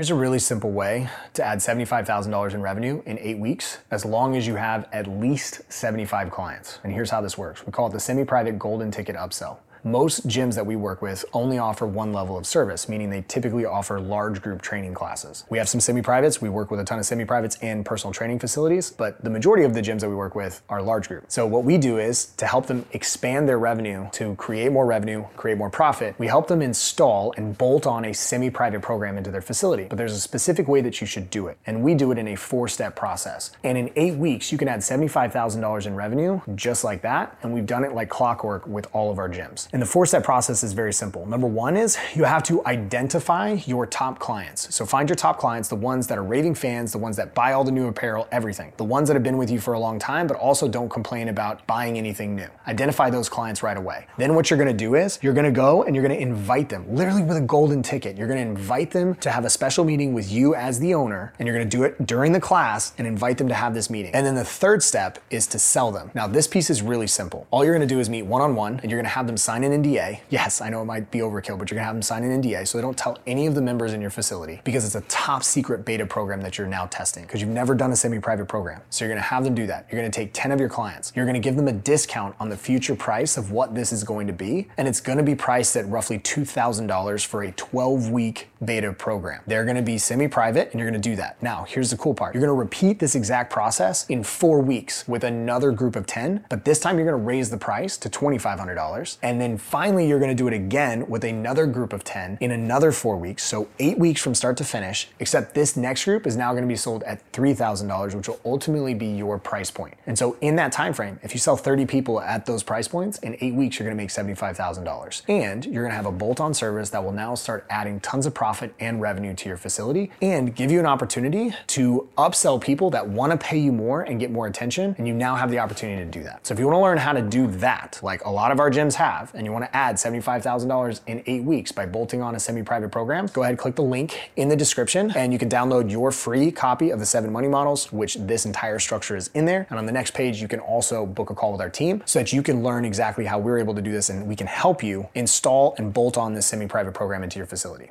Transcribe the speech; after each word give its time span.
Here's 0.00 0.08
a 0.08 0.14
really 0.14 0.38
simple 0.38 0.70
way 0.70 1.10
to 1.34 1.44
add 1.44 1.58
$75,000 1.58 2.54
in 2.54 2.62
revenue 2.62 3.02
in 3.04 3.18
eight 3.18 3.38
weeks, 3.38 3.80
as 3.90 4.06
long 4.06 4.34
as 4.34 4.46
you 4.46 4.54
have 4.54 4.88
at 4.94 5.06
least 5.06 5.60
75 5.70 6.30
clients. 6.30 6.78
And 6.82 6.90
here's 6.90 7.10
how 7.10 7.20
this 7.20 7.36
works. 7.36 7.66
We 7.66 7.72
call 7.72 7.88
it 7.88 7.92
the 7.92 8.00
semi-private 8.00 8.58
golden 8.58 8.90
ticket 8.90 9.14
upsell. 9.14 9.58
Most 9.82 10.28
gyms 10.28 10.56
that 10.56 10.66
we 10.66 10.76
work 10.76 11.00
with 11.00 11.24
only 11.32 11.58
offer 11.58 11.86
one 11.86 12.12
level 12.12 12.36
of 12.36 12.46
service, 12.46 12.88
meaning 12.88 13.08
they 13.08 13.24
typically 13.28 13.64
offer 13.64 13.98
large 13.98 14.42
group 14.42 14.60
training 14.60 14.92
classes. 14.92 15.44
We 15.48 15.56
have 15.56 15.68
some 15.68 15.80
semi-privates, 15.80 16.42
we 16.42 16.50
work 16.50 16.70
with 16.70 16.80
a 16.80 16.84
ton 16.84 16.98
of 16.98 17.06
semi-privates 17.06 17.56
and 17.62 17.84
personal 17.84 18.12
training 18.12 18.40
facilities, 18.40 18.90
but 18.90 19.22
the 19.24 19.30
majority 19.30 19.64
of 19.64 19.72
the 19.72 19.80
gyms 19.80 20.00
that 20.00 20.10
we 20.10 20.14
work 20.14 20.34
with 20.34 20.60
are 20.68 20.82
large 20.82 21.08
group. 21.08 21.24
So 21.28 21.46
what 21.46 21.64
we 21.64 21.78
do 21.78 21.98
is 21.98 22.26
to 22.36 22.46
help 22.46 22.66
them 22.66 22.84
expand 22.92 23.48
their 23.48 23.58
revenue, 23.58 24.10
to 24.12 24.34
create 24.34 24.70
more 24.70 24.84
revenue, 24.84 25.24
create 25.36 25.56
more 25.56 25.70
profit, 25.70 26.14
we 26.18 26.26
help 26.26 26.48
them 26.48 26.60
install 26.60 27.32
and 27.38 27.56
bolt 27.56 27.86
on 27.86 28.04
a 28.04 28.12
semi-private 28.12 28.82
program 28.82 29.16
into 29.16 29.30
their 29.30 29.40
facility. 29.40 29.84
But 29.84 29.96
there's 29.96 30.12
a 30.12 30.20
specific 30.20 30.68
way 30.68 30.82
that 30.82 31.00
you 31.00 31.06
should 31.06 31.30
do 31.30 31.46
it. 31.46 31.56
And 31.66 31.82
we 31.82 31.94
do 31.94 32.12
it 32.12 32.18
in 32.18 32.28
a 32.28 32.36
four-step 32.36 32.96
process. 32.96 33.52
And 33.64 33.78
in 33.78 33.90
eight 33.96 34.16
weeks, 34.16 34.52
you 34.52 34.58
can 34.58 34.68
add 34.68 34.80
$75,000 34.80 35.86
in 35.86 35.94
revenue 35.94 36.40
just 36.54 36.84
like 36.84 37.00
that. 37.02 37.38
And 37.42 37.54
we've 37.54 37.66
done 37.66 37.84
it 37.84 37.94
like 37.94 38.10
clockwork 38.10 38.66
with 38.66 38.86
all 38.92 39.10
of 39.10 39.18
our 39.18 39.28
gyms. 39.28 39.69
And 39.72 39.80
the 39.80 39.86
four 39.86 40.04
step 40.06 40.24
process 40.24 40.64
is 40.64 40.72
very 40.72 40.92
simple. 40.92 41.26
Number 41.26 41.46
one 41.46 41.76
is 41.76 41.96
you 42.14 42.24
have 42.24 42.42
to 42.44 42.64
identify 42.66 43.52
your 43.66 43.86
top 43.86 44.18
clients. 44.18 44.74
So 44.74 44.84
find 44.84 45.08
your 45.08 45.16
top 45.16 45.38
clients, 45.38 45.68
the 45.68 45.76
ones 45.76 46.06
that 46.08 46.18
are 46.18 46.24
raving 46.24 46.56
fans, 46.56 46.92
the 46.92 46.98
ones 46.98 47.16
that 47.16 47.34
buy 47.34 47.52
all 47.52 47.62
the 47.62 47.70
new 47.70 47.86
apparel, 47.86 48.26
everything. 48.32 48.72
The 48.76 48.84
ones 48.84 49.08
that 49.08 49.14
have 49.14 49.22
been 49.22 49.38
with 49.38 49.50
you 49.50 49.60
for 49.60 49.74
a 49.74 49.78
long 49.78 49.98
time, 49.98 50.26
but 50.26 50.36
also 50.36 50.68
don't 50.68 50.88
complain 50.88 51.28
about 51.28 51.64
buying 51.66 51.96
anything 51.96 52.34
new. 52.34 52.48
Identify 52.66 53.10
those 53.10 53.28
clients 53.28 53.62
right 53.62 53.76
away. 53.76 54.06
Then 54.18 54.34
what 54.34 54.50
you're 54.50 54.58
gonna 54.58 54.72
do 54.72 54.96
is 54.96 55.18
you're 55.22 55.34
gonna 55.34 55.52
go 55.52 55.84
and 55.84 55.94
you're 55.94 56.02
gonna 56.02 56.14
invite 56.14 56.68
them, 56.68 56.84
literally 56.92 57.22
with 57.22 57.36
a 57.36 57.40
golden 57.42 57.82
ticket. 57.82 58.16
You're 58.16 58.28
gonna 58.28 58.40
invite 58.40 58.90
them 58.90 59.14
to 59.16 59.30
have 59.30 59.44
a 59.44 59.50
special 59.50 59.84
meeting 59.84 60.14
with 60.14 60.32
you 60.32 60.54
as 60.54 60.80
the 60.80 60.94
owner, 60.94 61.32
and 61.38 61.46
you're 61.46 61.56
gonna 61.56 61.70
do 61.70 61.84
it 61.84 62.06
during 62.06 62.32
the 62.32 62.40
class 62.40 62.92
and 62.98 63.06
invite 63.06 63.38
them 63.38 63.48
to 63.48 63.54
have 63.54 63.74
this 63.74 63.88
meeting. 63.88 64.12
And 64.14 64.26
then 64.26 64.34
the 64.34 64.44
third 64.44 64.82
step 64.82 65.18
is 65.30 65.46
to 65.48 65.58
sell 65.58 65.92
them. 65.92 66.10
Now, 66.14 66.26
this 66.26 66.48
piece 66.48 66.70
is 66.70 66.82
really 66.82 67.06
simple. 67.06 67.46
All 67.50 67.64
you're 67.64 67.74
gonna 67.74 67.86
do 67.86 68.00
is 68.00 68.10
meet 68.10 68.22
one 68.22 68.42
on 68.42 68.56
one, 68.56 68.80
and 68.80 68.90
you're 68.90 68.98
gonna 68.98 69.08
have 69.10 69.28
them 69.28 69.36
sign 69.36 69.59
an 69.64 69.82
NDA 69.82 69.90
NDA. 69.90 70.20
Yes, 70.30 70.60
I 70.60 70.68
know 70.68 70.82
it 70.82 70.86
might 70.86 71.10
be 71.10 71.18
overkill, 71.18 71.58
but 71.58 71.70
you're 71.70 71.76
gonna 71.76 71.86
have 71.86 71.94
them 71.94 72.02
sign 72.02 72.24
an 72.24 72.42
NDA 72.42 72.66
so 72.66 72.78
they 72.78 72.82
don't 72.82 72.96
tell 72.96 73.18
any 73.26 73.46
of 73.46 73.54
the 73.54 73.62
members 73.62 73.92
in 73.92 74.00
your 74.00 74.10
facility 74.10 74.60
because 74.64 74.84
it's 74.84 74.94
a 74.94 75.00
top 75.02 75.42
secret 75.42 75.84
beta 75.84 76.06
program 76.06 76.40
that 76.42 76.58
you're 76.58 76.66
now 76.66 76.86
testing 76.86 77.24
because 77.24 77.40
you've 77.40 77.50
never 77.50 77.74
done 77.74 77.92
a 77.92 77.96
semi-private 77.96 78.46
program. 78.46 78.80
So 78.90 79.04
you're 79.04 79.14
gonna 79.14 79.26
have 79.26 79.44
them 79.44 79.54
do 79.54 79.66
that. 79.66 79.86
You're 79.90 80.00
gonna 80.00 80.10
take 80.10 80.30
10 80.32 80.52
of 80.52 80.60
your 80.60 80.68
clients. 80.68 81.12
You're 81.14 81.26
gonna 81.26 81.40
give 81.40 81.56
them 81.56 81.68
a 81.68 81.72
discount 81.72 82.34
on 82.40 82.48
the 82.48 82.56
future 82.56 82.94
price 82.94 83.36
of 83.36 83.52
what 83.52 83.74
this 83.74 83.92
is 83.92 84.04
going 84.04 84.26
to 84.26 84.32
be. 84.32 84.68
And 84.76 84.86
it's 84.86 85.00
gonna 85.00 85.22
be 85.22 85.34
priced 85.34 85.76
at 85.76 85.88
roughly 85.88 86.18
$2,000 86.18 87.24
for 87.24 87.42
a 87.42 87.52
12 87.52 88.10
week 88.10 88.48
beta 88.64 88.92
program. 88.92 89.40
They're 89.46 89.64
gonna 89.64 89.82
be 89.82 89.98
semi-private 89.98 90.70
and 90.70 90.80
you're 90.80 90.88
gonna 90.88 91.00
do 91.00 91.16
that. 91.16 91.42
Now, 91.42 91.64
here's 91.66 91.90
the 91.90 91.96
cool 91.96 92.14
part. 92.14 92.34
You're 92.34 92.42
gonna 92.42 92.52
repeat 92.52 92.98
this 92.98 93.14
exact 93.14 93.50
process 93.50 94.06
in 94.08 94.22
four 94.22 94.60
weeks 94.60 95.08
with 95.08 95.24
another 95.24 95.72
group 95.72 95.96
of 95.96 96.06
10, 96.06 96.44
but 96.48 96.64
this 96.64 96.78
time 96.78 96.98
you're 96.98 97.06
gonna 97.06 97.16
raise 97.16 97.50
the 97.50 97.56
price 97.56 97.96
to 97.98 98.10
$2,500. 98.10 99.18
And 99.22 99.40
then 99.40 99.56
finally, 99.56 100.06
you're 100.06 100.20
gonna 100.20 100.34
do 100.34 100.46
it 100.46 100.52
again 100.54 101.06
with 101.08 101.24
another 101.24 101.66
group 101.66 101.92
of 101.92 102.04
10 102.04 102.38
in 102.40 102.50
another 102.50 102.92
four 102.92 103.16
weeks. 103.16 103.44
So 103.44 103.68
eight 103.78 103.98
weeks 103.98 104.20
from 104.20 104.34
start 104.34 104.56
to 104.58 104.64
finish, 104.64 105.08
except 105.18 105.54
this 105.54 105.76
next 105.76 106.04
group 106.04 106.26
is 106.26 106.36
now 106.36 106.52
gonna 106.52 106.66
be 106.66 106.76
sold 106.76 107.02
at 107.04 107.20
$3,000, 107.32 108.14
which 108.14 108.28
will 108.28 108.40
ultimately 108.44 108.92
be 108.94 109.06
your 109.06 109.38
price 109.38 109.70
point. 109.70 109.94
And 110.06 110.18
so 110.18 110.36
in 110.40 110.56
that 110.56 110.72
time 110.72 110.92
frame, 110.92 111.18
if 111.22 111.32
you 111.32 111.40
sell 111.40 111.56
30 111.56 111.86
people 111.86 112.20
at 112.20 112.44
those 112.46 112.62
price 112.62 112.88
points, 112.88 113.18
in 113.20 113.36
eight 113.40 113.54
weeks, 113.54 113.78
you're 113.78 113.88
gonna 113.88 113.96
make 113.96 114.10
$75,000. 114.10 115.22
And 115.28 115.64
you're 115.64 115.82
gonna 115.82 115.94
have 115.94 116.06
a 116.06 116.12
bolt-on 116.12 116.52
service 116.52 116.90
that 116.90 117.02
will 117.02 117.12
now 117.12 117.34
start 117.34 117.64
adding 117.70 118.00
tons 118.00 118.26
of 118.26 118.34
profit 118.34 118.49
and 118.80 119.00
revenue 119.00 119.34
to 119.34 119.48
your 119.48 119.56
facility 119.56 120.10
and 120.22 120.54
give 120.54 120.70
you 120.70 120.80
an 120.80 120.86
opportunity 120.86 121.54
to 121.68 122.08
upsell 122.18 122.60
people 122.60 122.90
that 122.90 123.08
wanna 123.08 123.36
pay 123.36 123.58
you 123.58 123.72
more 123.72 124.02
and 124.02 124.18
get 124.20 124.30
more 124.30 124.46
attention. 124.46 124.94
And 124.98 125.06
you 125.06 125.14
now 125.14 125.34
have 125.36 125.50
the 125.50 125.58
opportunity 125.58 126.04
to 126.04 126.10
do 126.10 126.22
that. 126.24 126.46
So 126.46 126.54
if 126.54 126.60
you 126.60 126.66
wanna 126.66 126.80
learn 126.80 126.98
how 126.98 127.12
to 127.12 127.22
do 127.22 127.46
that, 127.46 128.00
like 128.02 128.24
a 128.24 128.30
lot 128.30 128.50
of 128.50 128.60
our 128.60 128.70
gyms 128.70 128.94
have, 128.94 129.32
and 129.34 129.46
you 129.46 129.52
wanna 129.52 129.70
add 129.72 129.96
$75,000 129.96 131.00
in 131.06 131.22
eight 131.26 131.44
weeks 131.44 131.72
by 131.72 131.86
bolting 131.86 132.22
on 132.22 132.34
a 132.34 132.40
semi-private 132.40 132.90
program, 132.90 133.26
go 133.26 133.42
ahead, 133.42 133.52
and 133.52 133.58
click 133.58 133.76
the 133.76 133.82
link 133.82 134.30
in 134.36 134.48
the 134.48 134.56
description 134.56 135.12
and 135.16 135.32
you 135.32 135.38
can 135.38 135.48
download 135.48 135.90
your 135.90 136.10
free 136.10 136.50
copy 136.50 136.90
of 136.90 136.98
the 136.98 137.06
seven 137.06 137.32
money 137.32 137.48
models, 137.48 137.92
which 137.92 138.14
this 138.16 138.46
entire 138.46 138.78
structure 138.78 139.16
is 139.16 139.30
in 139.34 139.44
there. 139.44 139.66
And 139.70 139.78
on 139.78 139.86
the 139.86 139.92
next 139.92 140.14
page, 140.14 140.40
you 140.40 140.48
can 140.48 140.60
also 140.60 141.06
book 141.06 141.30
a 141.30 141.34
call 141.34 141.52
with 141.52 141.60
our 141.60 141.70
team 141.70 142.02
so 142.06 142.18
that 142.18 142.32
you 142.32 142.42
can 142.42 142.62
learn 142.62 142.84
exactly 142.84 143.24
how 143.24 143.38
we're 143.38 143.58
able 143.58 143.74
to 143.74 143.82
do 143.82 143.92
this 143.92 144.10
and 144.10 144.26
we 144.26 144.36
can 144.36 144.46
help 144.46 144.82
you 144.82 145.08
install 145.14 145.74
and 145.78 145.92
bolt 145.92 146.16
on 146.16 146.34
this 146.34 146.46
semi-private 146.46 146.94
program 146.94 147.22
into 147.22 147.38
your 147.38 147.46
facility. 147.46 147.90